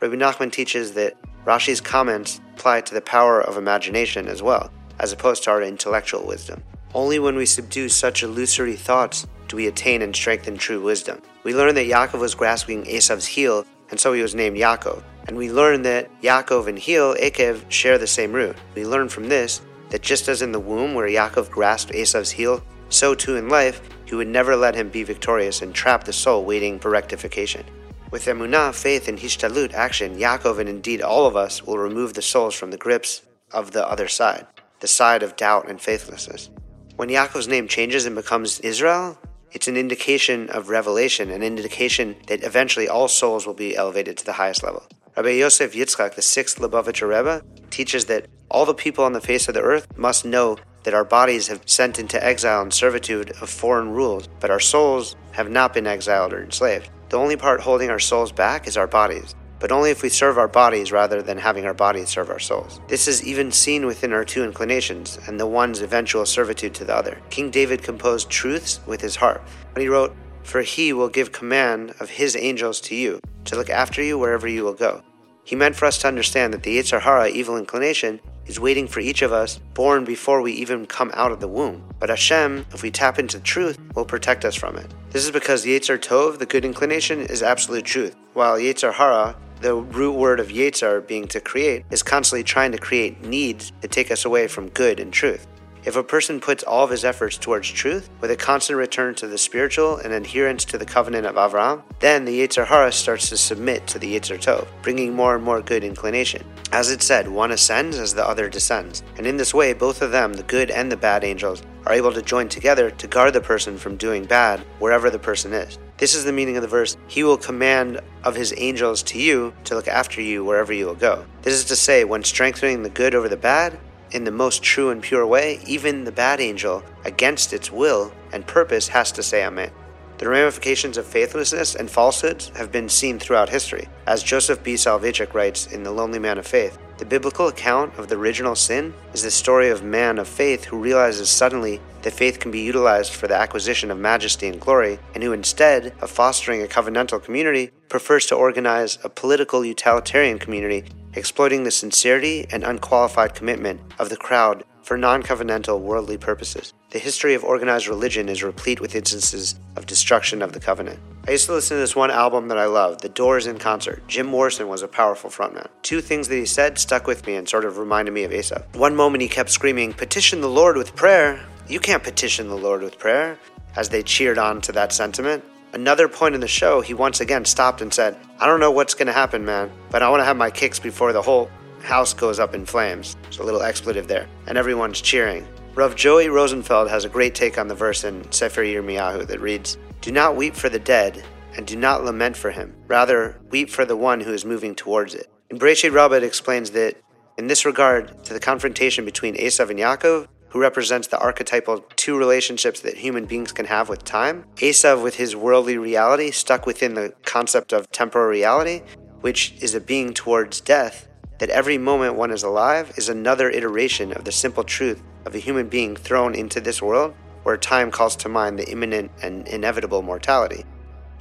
Rabbi 0.00 0.16
Nachman 0.16 0.52
teaches 0.52 0.92
that 0.92 1.14
Rashi's 1.44 1.80
comments 1.80 2.40
apply 2.54 2.82
to 2.82 2.94
the 2.94 3.00
power 3.00 3.40
of 3.40 3.56
imagination 3.56 4.28
as 4.28 4.42
well, 4.42 4.70
as 4.98 5.12
opposed 5.12 5.44
to 5.44 5.50
our 5.50 5.62
intellectual 5.62 6.26
wisdom. 6.26 6.62
Only 6.94 7.18
when 7.18 7.36
we 7.36 7.46
subdue 7.46 7.88
such 7.88 8.22
illusory 8.22 8.76
thoughts 8.76 9.26
do 9.48 9.56
we 9.56 9.66
attain 9.66 10.02
and 10.02 10.14
strengthen 10.14 10.56
true 10.56 10.82
wisdom. 10.82 11.22
We 11.42 11.54
learn 11.54 11.74
that 11.76 11.86
Yaakov 11.86 12.20
was 12.20 12.34
grasping 12.34 12.84
Esav's 12.84 13.26
heel, 13.26 13.64
and 13.90 13.98
so 13.98 14.12
he 14.12 14.22
was 14.22 14.34
named 14.34 14.56
Yaakov. 14.56 15.02
And 15.26 15.36
we 15.36 15.50
learn 15.50 15.82
that 15.82 16.08
Yaakov 16.20 16.66
and 16.66 16.78
heel, 16.78 17.14
Ekev, 17.14 17.70
share 17.70 17.98
the 17.98 18.06
same 18.06 18.32
root. 18.32 18.56
We 18.74 18.84
learn 18.86 19.08
from 19.08 19.28
this 19.28 19.62
that 19.90 20.02
just 20.02 20.28
as 20.28 20.42
in 20.42 20.52
the 20.52 20.60
womb 20.60 20.94
where 20.94 21.08
Yaakov 21.08 21.50
grasped 21.50 21.92
Esav's 21.92 22.30
heel, 22.30 22.62
so 22.88 23.14
too 23.14 23.36
in 23.36 23.48
life, 23.48 23.80
he 24.04 24.14
would 24.14 24.28
never 24.28 24.56
let 24.56 24.74
him 24.74 24.88
be 24.88 25.02
victorious 25.02 25.62
and 25.62 25.74
trap 25.74 26.04
the 26.04 26.12
soul 26.12 26.44
waiting 26.44 26.78
for 26.78 26.90
rectification. 26.90 27.64
With 28.10 28.24
emunah, 28.24 28.74
faith, 28.74 29.06
and 29.06 29.18
hishtadlut 29.18 29.74
action, 29.74 30.16
Yaakov 30.16 30.58
and 30.58 30.68
indeed 30.68 31.02
all 31.02 31.26
of 31.26 31.36
us 31.36 31.62
will 31.62 31.76
remove 31.76 32.14
the 32.14 32.22
souls 32.22 32.54
from 32.54 32.70
the 32.70 32.78
grips 32.78 33.22
of 33.52 33.72
the 33.72 33.86
other 33.86 34.08
side, 34.08 34.46
the 34.80 34.88
side 34.88 35.22
of 35.22 35.36
doubt 35.36 35.68
and 35.68 35.80
faithlessness. 35.80 36.48
When 36.96 37.10
Yaakov's 37.10 37.48
name 37.48 37.68
changes 37.68 38.06
and 38.06 38.16
becomes 38.16 38.60
Israel, 38.60 39.18
it's 39.52 39.68
an 39.68 39.76
indication 39.76 40.48
of 40.50 40.68
revelation, 40.68 41.30
an 41.30 41.42
indication 41.42 42.16
that 42.26 42.42
eventually 42.42 42.88
all 42.88 43.08
souls 43.08 43.46
will 43.46 43.54
be 43.54 43.76
elevated 43.76 44.16
to 44.18 44.24
the 44.24 44.32
highest 44.32 44.62
level. 44.62 44.84
Rabbi 45.16 45.30
Yosef 45.30 45.74
Yitzchak, 45.74 46.14
the 46.14 46.22
sixth 46.22 46.58
Lubavitcher 46.58 47.08
Rebbe, 47.08 47.42
teaches 47.70 48.06
that 48.06 48.26
all 48.50 48.64
the 48.64 48.74
people 48.74 49.04
on 49.04 49.12
the 49.12 49.20
face 49.20 49.48
of 49.48 49.54
the 49.54 49.60
earth 49.60 49.86
must 49.98 50.24
know 50.24 50.58
that 50.84 50.94
our 50.94 51.04
bodies 51.04 51.48
have 51.48 51.62
sent 51.66 51.98
into 51.98 52.24
exile 52.24 52.62
and 52.62 52.72
servitude 52.72 53.30
of 53.40 53.50
foreign 53.50 53.90
rules, 53.90 54.28
but 54.40 54.50
our 54.50 54.60
souls 54.60 55.16
have 55.32 55.50
not 55.50 55.74
been 55.74 55.86
exiled 55.86 56.32
or 56.32 56.42
enslaved. 56.42 56.88
The 57.08 57.18
only 57.18 57.36
part 57.36 57.60
holding 57.60 57.90
our 57.90 57.98
souls 57.98 58.32
back 58.32 58.66
is 58.66 58.76
our 58.76 58.86
bodies, 58.86 59.34
but 59.60 59.72
only 59.72 59.90
if 59.90 60.02
we 60.02 60.08
serve 60.08 60.38
our 60.38 60.48
bodies 60.48 60.92
rather 60.92 61.22
than 61.22 61.38
having 61.38 61.64
our 61.64 61.74
bodies 61.74 62.08
serve 62.08 62.30
our 62.30 62.38
souls. 62.38 62.80
This 62.88 63.08
is 63.08 63.24
even 63.24 63.50
seen 63.50 63.86
within 63.86 64.12
our 64.12 64.24
two 64.24 64.44
inclinations 64.44 65.18
and 65.26 65.38
the 65.38 65.46
one's 65.46 65.80
eventual 65.80 66.26
servitude 66.26 66.74
to 66.74 66.84
the 66.84 66.94
other. 66.94 67.18
King 67.30 67.50
David 67.50 67.82
composed 67.82 68.30
truths 68.30 68.80
with 68.86 69.00
his 69.00 69.16
harp, 69.16 69.46
when 69.72 69.82
he 69.82 69.88
wrote, 69.88 70.14
For 70.42 70.62
he 70.62 70.92
will 70.92 71.08
give 71.08 71.32
command 71.32 71.94
of 72.00 72.10
his 72.10 72.36
angels 72.36 72.80
to 72.82 72.94
you, 72.94 73.20
to 73.46 73.56
look 73.56 73.70
after 73.70 74.02
you 74.02 74.18
wherever 74.18 74.46
you 74.46 74.64
will 74.64 74.74
go. 74.74 75.02
He 75.48 75.56
meant 75.56 75.76
for 75.76 75.86
us 75.86 75.96
to 76.02 76.08
understand 76.08 76.52
that 76.52 76.62
the 76.62 76.76
Yetzer 76.76 77.00
Hara, 77.00 77.30
evil 77.30 77.56
inclination, 77.56 78.20
is 78.44 78.60
waiting 78.60 78.86
for 78.86 79.00
each 79.00 79.22
of 79.22 79.32
us, 79.32 79.58
born 79.72 80.04
before 80.04 80.42
we 80.42 80.52
even 80.52 80.84
come 80.84 81.10
out 81.14 81.32
of 81.32 81.40
the 81.40 81.48
womb. 81.48 81.88
But 81.98 82.10
Hashem, 82.10 82.66
if 82.74 82.82
we 82.82 82.90
tap 82.90 83.18
into 83.18 83.38
the 83.38 83.44
truth, 83.44 83.78
will 83.94 84.04
protect 84.04 84.44
us 84.44 84.54
from 84.54 84.76
it. 84.76 84.92
This 85.08 85.24
is 85.24 85.30
because 85.30 85.64
Yetzer 85.64 85.96
Tov, 85.96 86.36
the 86.36 86.44
good 86.44 86.66
inclination, 86.66 87.20
is 87.22 87.42
absolute 87.42 87.86
truth, 87.86 88.14
while 88.34 88.58
Yetzer 88.58 88.92
Hara, 88.92 89.36
the 89.62 89.74
root 89.74 90.16
word 90.16 90.38
of 90.38 90.48
Yetzer 90.48 91.08
being 91.08 91.26
to 91.28 91.40
create, 91.40 91.86
is 91.90 92.02
constantly 92.02 92.44
trying 92.44 92.72
to 92.72 92.78
create 92.78 93.22
needs 93.22 93.72
to 93.80 93.88
take 93.88 94.10
us 94.10 94.26
away 94.26 94.48
from 94.48 94.68
good 94.68 95.00
and 95.00 95.14
truth. 95.14 95.46
If 95.88 95.96
a 95.96 96.02
person 96.02 96.38
puts 96.38 96.62
all 96.62 96.84
of 96.84 96.90
his 96.90 97.02
efforts 97.02 97.38
towards 97.38 97.70
truth, 97.70 98.10
with 98.20 98.30
a 98.30 98.36
constant 98.36 98.78
return 98.78 99.14
to 99.14 99.26
the 99.26 99.38
spiritual 99.38 99.96
and 99.96 100.12
adherence 100.12 100.66
to 100.66 100.76
the 100.76 100.84
covenant 100.84 101.24
of 101.24 101.36
Avraham, 101.36 101.82
then 102.00 102.26
the 102.26 102.40
Yetzer 102.40 102.66
Hara 102.66 102.92
starts 102.92 103.30
to 103.30 103.38
submit 103.38 103.86
to 103.86 103.98
the 103.98 104.14
Yetzer 104.14 104.36
Tov, 104.36 104.68
bringing 104.82 105.14
more 105.14 105.34
and 105.34 105.42
more 105.42 105.62
good 105.62 105.82
inclination. 105.82 106.44
As 106.72 106.90
it 106.90 107.00
said, 107.00 107.26
one 107.26 107.52
ascends 107.52 107.98
as 107.98 108.12
the 108.12 108.28
other 108.28 108.50
descends. 108.50 109.02
And 109.16 109.26
in 109.26 109.38
this 109.38 109.54
way, 109.54 109.72
both 109.72 110.02
of 110.02 110.10
them, 110.10 110.34
the 110.34 110.42
good 110.42 110.70
and 110.70 110.92
the 110.92 110.96
bad 110.98 111.24
angels, 111.24 111.62
are 111.86 111.94
able 111.94 112.12
to 112.12 112.20
join 112.20 112.50
together 112.50 112.90
to 112.90 113.06
guard 113.06 113.32
the 113.32 113.40
person 113.40 113.78
from 113.78 113.96
doing 113.96 114.26
bad 114.26 114.60
wherever 114.80 115.08
the 115.08 115.18
person 115.18 115.54
is. 115.54 115.78
This 115.96 116.14
is 116.14 116.22
the 116.22 116.34
meaning 116.34 116.56
of 116.56 116.62
the 116.62 116.68
verse 116.68 116.98
He 117.06 117.24
will 117.24 117.38
command 117.38 118.02
of 118.24 118.36
His 118.36 118.52
angels 118.58 119.02
to 119.04 119.18
you 119.18 119.54
to 119.64 119.74
look 119.74 119.88
after 119.88 120.20
you 120.20 120.44
wherever 120.44 120.74
you 120.74 120.84
will 120.84 120.94
go. 120.94 121.24
This 121.40 121.54
is 121.54 121.64
to 121.64 121.76
say, 121.76 122.04
when 122.04 122.24
strengthening 122.24 122.82
the 122.82 122.90
good 122.90 123.14
over 123.14 123.30
the 123.30 123.38
bad, 123.38 123.78
in 124.10 124.24
the 124.24 124.30
most 124.30 124.62
true 124.62 124.90
and 124.90 125.02
pure 125.02 125.26
way, 125.26 125.60
even 125.66 126.04
the 126.04 126.12
bad 126.12 126.40
angel, 126.40 126.82
against 127.04 127.52
its 127.52 127.70
will 127.70 128.12
and 128.32 128.46
purpose, 128.46 128.88
has 128.88 129.12
to 129.12 129.22
say 129.22 129.44
Amen. 129.44 129.70
The 130.18 130.28
ramifications 130.28 130.96
of 130.96 131.06
faithlessness 131.06 131.76
and 131.76 131.88
falsehoods 131.88 132.48
have 132.56 132.72
been 132.72 132.88
seen 132.88 133.20
throughout 133.20 133.48
history. 133.48 133.88
As 134.06 134.24
Joseph 134.24 134.64
B. 134.64 134.74
Soloveitchik 134.74 135.32
writes 135.32 135.68
in 135.68 135.84
The 135.84 135.92
Lonely 135.92 136.18
Man 136.18 136.38
of 136.38 136.46
Faith, 136.46 136.76
the 136.98 137.04
biblical 137.04 137.46
account 137.46 137.96
of 137.96 138.08
the 138.08 138.16
original 138.16 138.56
sin 138.56 138.92
is 139.12 139.22
the 139.22 139.30
story 139.30 139.68
of 139.68 139.84
man 139.84 140.18
of 140.18 140.26
faith 140.26 140.64
who 140.64 140.80
realizes 140.80 141.30
suddenly 141.30 141.80
that 142.02 142.12
faith 142.12 142.40
can 142.40 142.50
be 142.50 142.58
utilized 142.58 143.12
for 143.12 143.28
the 143.28 143.36
acquisition 143.36 143.92
of 143.92 143.98
majesty 143.98 144.48
and 144.48 144.60
glory, 144.60 144.98
and 145.14 145.22
who 145.22 145.32
instead 145.32 145.94
of 146.00 146.10
fostering 146.10 146.64
a 146.64 146.66
covenantal 146.66 147.22
community, 147.22 147.70
prefers 147.88 148.26
to 148.26 148.34
organize 148.34 148.98
a 149.04 149.08
political 149.08 149.64
utilitarian 149.64 150.40
community 150.40 150.84
exploiting 151.18 151.64
the 151.64 151.70
sincerity 151.70 152.46
and 152.50 152.64
unqualified 152.64 153.34
commitment 153.34 153.80
of 153.98 154.08
the 154.08 154.16
crowd 154.16 154.64
for 154.82 154.96
non 154.96 155.22
covenantal 155.22 155.80
worldly 155.80 156.16
purposes. 156.16 156.72
The 156.90 156.98
history 156.98 157.34
of 157.34 157.44
organized 157.44 157.88
religion 157.88 158.30
is 158.30 158.42
replete 158.42 158.80
with 158.80 158.94
instances 158.94 159.56
of 159.76 159.84
destruction 159.84 160.40
of 160.40 160.52
the 160.52 160.60
covenant. 160.60 161.00
I 161.26 161.32
used 161.32 161.44
to 161.44 161.52
listen 161.52 161.76
to 161.76 161.80
this 161.80 161.94
one 161.94 162.10
album 162.10 162.48
that 162.48 162.56
I 162.56 162.64
loved, 162.64 163.00
The 163.00 163.10
Doors 163.10 163.46
in 163.46 163.58
concert. 163.58 164.02
Jim 164.08 164.26
Morrison 164.26 164.68
was 164.68 164.80
a 164.80 164.88
powerful 164.88 165.28
frontman. 165.28 165.68
Two 165.82 166.00
things 166.00 166.28
that 166.28 166.36
he 166.36 166.46
said 166.46 166.78
stuck 166.78 167.06
with 167.06 167.26
me 167.26 167.34
and 167.34 167.46
sort 167.46 167.66
of 167.66 167.76
reminded 167.76 168.14
me 168.14 168.24
of 168.24 168.30
Esav. 168.30 168.64
One 168.74 168.96
moment 168.96 169.20
he 169.20 169.28
kept 169.28 169.50
screaming, 169.50 169.92
Petition 169.92 170.40
the 170.40 170.48
Lord 170.48 170.78
with 170.78 170.96
prayer. 170.96 171.44
You 171.68 171.80
can't 171.80 172.02
petition 172.02 172.48
the 172.48 172.56
Lord 172.56 172.80
with 172.80 172.98
prayer, 172.98 173.38
as 173.76 173.90
they 173.90 174.02
cheered 174.02 174.38
on 174.38 174.62
to 174.62 174.72
that 174.72 174.94
sentiment. 174.94 175.44
Another 175.72 176.08
point 176.08 176.34
in 176.34 176.40
the 176.40 176.48
show, 176.48 176.80
he 176.80 176.94
once 176.94 177.20
again 177.20 177.44
stopped 177.44 177.82
and 177.82 177.92
said, 177.92 178.16
I 178.38 178.46
don't 178.46 178.60
know 178.60 178.70
what's 178.70 178.94
going 178.94 179.06
to 179.06 179.12
happen, 179.12 179.44
man, 179.44 179.70
but 179.90 180.02
I 180.02 180.08
want 180.08 180.20
to 180.20 180.24
have 180.24 180.36
my 180.36 180.50
kicks 180.50 180.78
before 180.78 181.12
the 181.12 181.20
whole 181.20 181.50
house 181.82 182.14
goes 182.14 182.38
up 182.38 182.54
in 182.54 182.64
flames. 182.64 183.16
There's 183.22 183.38
a 183.38 183.42
little 183.42 183.62
expletive 183.62 184.08
there. 184.08 184.26
And 184.46 184.56
everyone's 184.56 185.00
cheering. 185.00 185.46
Rav 185.74 185.94
Joey 185.94 186.28
Rosenfeld 186.28 186.88
has 186.88 187.04
a 187.04 187.08
great 187.08 187.34
take 187.34 187.58
on 187.58 187.68
the 187.68 187.74
verse 187.74 188.04
in 188.04 188.30
Sefer 188.32 188.62
Yirmiyahu 188.62 189.26
that 189.26 189.40
reads, 189.40 189.76
Do 190.00 190.10
not 190.10 190.36
weep 190.36 190.54
for 190.54 190.68
the 190.70 190.78
dead, 190.78 191.22
and 191.56 191.66
do 191.66 191.76
not 191.76 192.02
lament 192.02 192.36
for 192.36 192.50
him. 192.50 192.74
Rather, 192.86 193.38
weep 193.50 193.68
for 193.68 193.84
the 193.84 193.96
one 193.96 194.20
who 194.20 194.32
is 194.32 194.44
moving 194.44 194.74
towards 194.74 195.14
it. 195.14 195.30
In 195.50 195.58
Bereshit 195.58 195.92
Rabbah 195.92 196.16
explains 196.16 196.70
that, 196.70 196.96
in 197.36 197.46
this 197.46 197.64
regard 197.64 198.24
to 198.24 198.32
the 198.32 198.40
confrontation 198.40 199.04
between 199.04 199.36
Esav 199.36 199.70
and 199.70 199.78
Yaakov, 199.78 200.28
who 200.50 200.60
represents 200.60 201.08
the 201.08 201.18
archetypal 201.18 201.84
two 201.96 202.16
relationships 202.18 202.80
that 202.80 202.96
human 202.96 203.26
beings 203.26 203.52
can 203.52 203.66
have 203.66 203.88
with 203.88 204.04
time. 204.04 204.44
Esav, 204.56 205.02
with 205.02 205.16
his 205.16 205.36
worldly 205.36 205.78
reality, 205.78 206.30
stuck 206.30 206.66
within 206.66 206.94
the 206.94 207.12
concept 207.24 207.72
of 207.72 207.90
temporal 207.90 208.26
reality, 208.26 208.82
which 209.20 209.54
is 209.60 209.74
a 209.74 209.80
being 209.80 210.14
towards 210.14 210.60
death, 210.60 211.08
that 211.38 211.50
every 211.50 211.78
moment 211.78 212.14
one 212.14 212.30
is 212.30 212.42
alive 212.42 212.92
is 212.96 213.08
another 213.08 213.50
iteration 213.50 214.12
of 214.12 214.24
the 214.24 214.32
simple 214.32 214.64
truth 214.64 215.02
of 215.24 215.34
a 215.34 215.38
human 215.38 215.68
being 215.68 215.94
thrown 215.94 216.34
into 216.34 216.60
this 216.60 216.80
world 216.82 217.14
where 217.42 217.56
time 217.56 217.90
calls 217.90 218.16
to 218.16 218.28
mind 218.28 218.58
the 218.58 218.68
imminent 218.70 219.10
and 219.22 219.46
inevitable 219.48 220.02
mortality. 220.02 220.64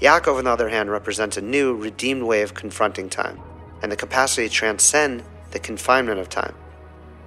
Yaakov, 0.02 0.38
on 0.38 0.44
the 0.44 0.52
other 0.52 0.70
hand, 0.70 0.92
represents 0.92 1.38
a 1.38 1.42
new, 1.42 1.76
redeemed 1.76 2.24
way 2.24 2.42
of 2.42 2.54
confronting 2.54 3.10
time 3.10 3.40
and 3.82 3.92
the 3.92 3.96
capacity 3.96 4.48
to 4.48 4.54
transcend 4.54 5.24
the 5.52 5.60
confinement 5.60 6.20
of 6.20 6.30
time. 6.30 6.54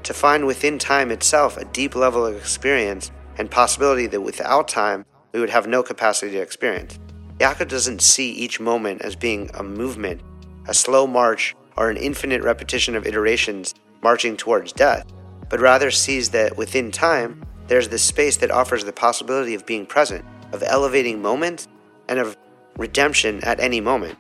To 0.05 0.15
find 0.15 0.47
within 0.47 0.79
time 0.79 1.11
itself 1.11 1.57
a 1.57 1.65
deep 1.67 1.95
level 1.95 2.25
of 2.25 2.37
experience 2.37 3.11
and 3.39 3.51
possibility 3.51 4.07
that 4.07 4.21
without 4.21 4.69
time 4.69 5.05
we 5.33 5.41
would 5.41 5.51
have 5.51 5.67
no 5.67 5.83
capacity 5.83 6.33
to 6.33 6.41
experience. 6.41 6.99
Yaakov 7.39 7.69
doesn't 7.69 8.03
see 8.03 8.33
each 8.33 8.61
moment 8.61 9.03
as 9.03 9.17
being 9.17 9.51
a 9.55 9.63
movement, 9.63 10.21
a 10.67 10.75
slow 10.75 11.07
march, 11.07 11.57
or 11.77 11.89
an 11.89 11.97
infinite 11.97 12.43
repetition 12.43 12.95
of 12.95 13.07
iterations 13.07 13.75
marching 14.03 14.37
towards 14.37 14.73
death, 14.73 15.07
but 15.49 15.61
rather 15.61 15.91
sees 15.91 16.31
that 16.31 16.57
within 16.57 16.91
time 16.91 17.43
there's 17.69 17.89
this 17.89 18.03
space 18.03 18.37
that 18.39 18.51
offers 18.51 18.85
the 18.85 18.93
possibility 18.93 19.55
of 19.55 19.65
being 19.65 19.87
present, 19.87 20.25
of 20.53 20.63
elevating 20.67 21.23
moments, 21.23 21.69
and 22.09 22.19
of 22.19 22.37
redemption 22.77 23.43
at 23.45 23.61
any 23.61 23.81
moment. 23.81 24.19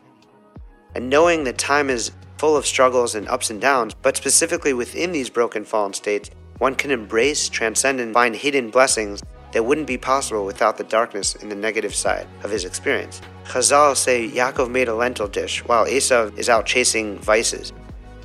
And 0.94 1.10
knowing 1.10 1.44
that 1.44 1.58
time 1.58 1.90
is 1.90 2.12
full 2.40 2.56
of 2.56 2.64
struggles 2.66 3.14
and 3.14 3.28
ups 3.28 3.50
and 3.50 3.60
downs, 3.60 3.92
but 4.00 4.16
specifically 4.16 4.72
within 4.72 5.12
these 5.12 5.28
broken 5.28 5.62
fallen 5.62 5.92
states, 5.92 6.30
one 6.56 6.74
can 6.74 6.90
embrace, 6.90 7.50
transcend, 7.50 8.00
and 8.00 8.14
find 8.14 8.34
hidden 8.34 8.70
blessings 8.70 9.22
that 9.52 9.62
wouldn't 9.62 9.86
be 9.86 9.98
possible 9.98 10.46
without 10.46 10.78
the 10.78 10.84
darkness 10.84 11.34
in 11.34 11.50
the 11.50 11.54
negative 11.54 11.94
side 11.94 12.26
of 12.42 12.50
his 12.50 12.64
experience. 12.64 13.20
Chazal 13.44 13.94
say 13.94 14.26
Yaakov 14.26 14.70
made 14.70 14.88
a 14.88 14.94
lentil 14.94 15.28
dish 15.28 15.62
while 15.66 15.84
Esav 15.84 16.38
is 16.38 16.48
out 16.48 16.64
chasing 16.64 17.18
vices, 17.18 17.74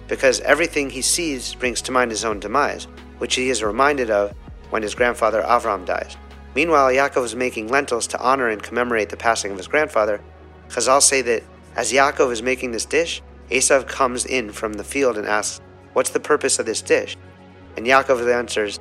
because 0.08 0.40
everything 0.42 0.90
he 0.90 1.02
sees 1.02 1.54
brings 1.54 1.82
to 1.82 1.92
mind 1.92 2.10
his 2.10 2.24
own 2.24 2.40
demise, 2.40 2.88
which 3.18 3.36
he 3.36 3.50
is 3.50 3.62
reminded 3.62 4.10
of 4.10 4.32
when 4.70 4.82
his 4.82 4.96
grandfather 4.96 5.42
Avram 5.42 5.86
dies. 5.86 6.16
Meanwhile, 6.56 6.92
Yaakov 6.92 7.26
is 7.26 7.36
making 7.36 7.68
lentils 7.68 8.08
to 8.08 8.22
honor 8.22 8.48
and 8.48 8.64
commemorate 8.64 9.10
the 9.10 9.18
passing 9.18 9.52
of 9.52 9.58
his 9.58 9.68
grandfather. 9.68 10.22
Chazal 10.70 11.02
say 11.02 11.22
that 11.24 11.44
as 11.76 11.92
Yaakov 11.92 12.32
is 12.32 12.42
making 12.42 12.72
this 12.72 12.86
dish, 12.86 13.22
Esav 13.50 13.88
comes 13.88 14.26
in 14.26 14.52
from 14.52 14.74
the 14.74 14.84
field 14.84 15.18
and 15.18 15.28
asks, 15.28 15.62
What's 15.94 16.10
the 16.10 16.20
purpose 16.20 16.60
of 16.60 16.66
this 16.66 16.82
dish? 16.82 17.16
And 17.78 17.86
Yaakov 17.86 18.34
answers, 18.34 18.80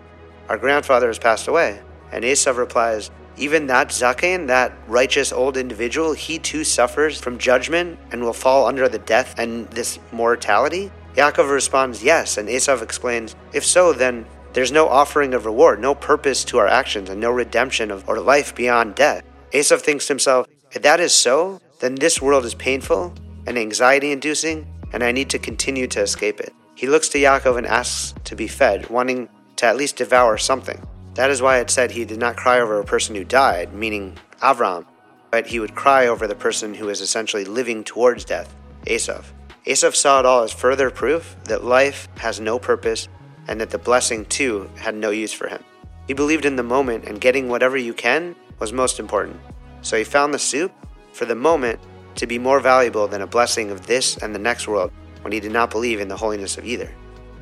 Our 0.49 0.59
grandfather 0.59 1.09
has 1.09 1.19
passed 1.19 1.49
away. 1.49 1.81
And 2.13 2.25
Esav 2.25 2.57
replies, 2.57 3.11
Even 3.37 3.67
that 3.67 3.89
Zaken, 3.89 4.47
that 4.47 4.73
righteous 4.89 5.33
old 5.33 5.57
individual, 5.57 6.13
he 6.13 6.39
too 6.39 6.65
suffers 6.65 7.21
from 7.21 7.39
judgment 7.39 7.99
and 8.11 8.23
will 8.23 8.33
fall 8.33 8.67
under 8.67 8.89
the 8.89 8.99
death 8.99 9.39
and 9.39 9.69
this 9.69 9.99
mortality? 10.13 10.91
Yaakov 11.15 11.51
responds, 11.51 12.03
Yes. 12.03 12.39
And 12.39 12.49
Esav 12.49 12.83
explains, 12.83 13.37
If 13.53 13.65
so, 13.65 13.93
then 13.93 14.27
there's 14.55 14.73
no 14.73 14.89
offering 14.89 15.35
of 15.35 15.47
reward, 15.47 15.81
no 15.81 15.95
purpose 15.95 16.45
to 16.45 16.59
our 16.59 16.69
actions, 16.69 17.11
and 17.11 17.21
no 17.21 17.31
redemption 17.31 17.91
of 17.91 18.09
or 18.09 18.19
life 18.19 18.55
beyond 18.55 18.95
death. 18.95 19.23
Esav 19.53 19.81
thinks 19.81 20.07
to 20.07 20.13
himself, 20.13 20.47
If 20.73 20.83
that 20.83 21.01
is 21.01 21.13
so, 21.13 21.61
then 21.81 21.97
this 21.97 22.23
world 22.23 22.45
is 22.45 22.55
painful 22.55 23.15
and 23.47 23.59
anxiety 23.59 24.13
inducing, 24.13 24.67
and 24.93 25.03
I 25.03 25.13
need 25.13 25.31
to 25.31 25.39
continue 25.39 25.87
to 25.89 26.01
escape 26.01 26.41
it. 26.41 26.55
He 26.75 26.89
looks 26.89 27.09
to 27.11 27.19
Yaakov 27.19 27.59
and 27.59 27.67
asks 27.67 28.15
to 28.25 28.37
be 28.37 28.49
fed, 28.49 28.91
wanting 28.91 29.29
to 29.57 29.67
at 29.67 29.77
least 29.77 29.97
devour 29.97 30.39
something. 30.39 30.83
That 31.15 31.31
is 31.31 31.41
why 31.41 31.59
it 31.59 31.71
said 31.71 31.91
he 31.91 32.05
did 32.05 32.19
not 32.19 32.37
cry 32.37 32.61
over 32.61 32.81
a 32.81 32.85
person 32.85 33.15
who 33.15 33.25
died, 33.25 33.73
meaning 33.73 34.19
Avram, 34.41 34.85
but 35.31 35.47
he 35.47 35.61
would 35.61 35.75
cry 35.75 36.07
over 36.07 36.27
the 36.27 36.35
person 36.35 36.75
who 36.75 36.89
is 36.89 37.01
essentially 37.01 37.45
living 37.45 37.85
towards 37.85 38.25
death, 38.25 38.55
Esav. 38.87 39.25
Esav 39.67 39.95
saw 39.95 40.21
it 40.21 40.27
all 40.27 40.43
as 40.43 40.53
further 40.53 40.91
proof 40.91 41.37
that 41.45 41.65
life 41.65 42.09
has 42.19 42.41
no 42.41 42.59
purpose 42.59 43.09
and 43.49 43.61
that 43.61 43.71
the 43.71 43.79
blessing 43.79 44.25
too 44.27 44.69
had 44.77 44.95
no 44.95 45.11
use 45.11 45.33
for 45.33 45.49
him. 45.49 45.63
He 46.07 46.13
believed 46.13 46.45
in 46.45 46.57
the 46.57 46.63
moment 46.63 47.05
and 47.05 47.21
getting 47.21 47.49
whatever 47.49 47.77
you 47.77 47.95
can 47.95 48.37
was 48.59 48.73
most 48.73 48.99
important. 48.99 49.41
So 49.83 49.97
he 49.97 50.05
found 50.05 50.35
the 50.35 50.39
soup, 50.39 50.73
for 51.13 51.25
the 51.25 51.35
moment, 51.35 51.81
to 52.17 52.27
be 52.27 52.39
more 52.39 52.61
valuable 52.61 53.09
than 53.09 53.23
a 53.23 53.27
blessing 53.27 53.71
of 53.71 53.87
this 53.87 54.17
and 54.17 54.35
the 54.35 54.39
next 54.39 54.69
world 54.69 54.93
when 55.23 55.33
he 55.33 55.41
did 55.41 55.53
not 55.53 55.71
believe 55.71 56.01
in 56.01 56.09
the 56.09 56.17
holiness 56.17 56.59
of 56.59 56.65
either. 56.65 56.93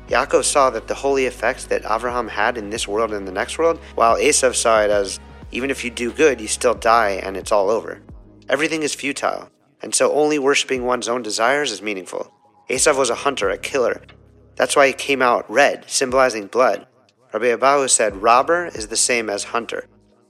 Yaakov 0.07 0.43
saw 0.43 0.69
that 0.69 0.87
the 0.87 0.93
holy 0.93 1.25
effects 1.25 1.65
that 1.65 1.85
Abraham 1.89 2.27
had 2.27 2.57
in 2.57 2.69
this 2.69 2.87
world 2.87 3.13
and 3.13 3.27
the 3.27 3.31
next 3.31 3.57
world, 3.57 3.79
while 3.95 4.17
Esav 4.17 4.55
saw 4.55 4.81
it 4.81 4.89
as 4.89 5.19
even 5.51 5.69
if 5.69 5.83
you 5.83 5.91
do 5.91 6.11
good, 6.11 6.41
you 6.41 6.47
still 6.47 6.73
die 6.73 7.21
and 7.23 7.37
it's 7.37 7.51
all 7.51 7.69
over. 7.69 8.01
Everything 8.49 8.83
is 8.83 8.95
futile, 8.95 9.49
and 9.81 9.95
so 9.95 10.11
only 10.11 10.39
worshipping 10.39 10.83
one's 10.83 11.07
own 11.07 11.21
desires 11.21 11.71
is 11.71 11.81
meaningful. 11.81 12.33
Esav 12.69 12.97
was 12.97 13.09
a 13.09 13.15
hunter, 13.15 13.49
a 13.49 13.57
killer. 13.57 14.01
That's 14.55 14.75
why 14.75 14.87
he 14.87 14.93
came 14.93 15.21
out 15.21 15.49
red, 15.49 15.89
symbolizing 15.89 16.47
blood. 16.47 16.87
Rabbi 17.33 17.45
Abahu 17.45 17.89
said, 17.89 18.21
Robber 18.21 18.67
is 18.67 18.87
the 18.87 18.97
same 18.97 19.29
as 19.29 19.45
hunter. 19.45 19.87